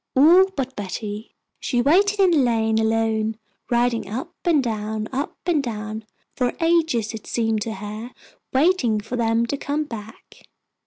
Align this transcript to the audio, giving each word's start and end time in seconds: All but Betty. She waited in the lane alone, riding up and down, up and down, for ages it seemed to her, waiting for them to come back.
All 0.15 0.47
but 0.57 0.75
Betty. 0.75 1.35
She 1.59 1.79
waited 1.79 2.19
in 2.19 2.31
the 2.31 2.37
lane 2.39 2.79
alone, 2.79 3.37
riding 3.69 4.09
up 4.09 4.33
and 4.45 4.63
down, 4.63 5.07
up 5.11 5.37
and 5.45 5.61
down, 5.61 6.05
for 6.35 6.53
ages 6.59 7.13
it 7.13 7.27
seemed 7.27 7.61
to 7.61 7.75
her, 7.75 8.09
waiting 8.51 8.99
for 8.99 9.15
them 9.15 9.45
to 9.45 9.57
come 9.57 9.83
back. 9.83 10.47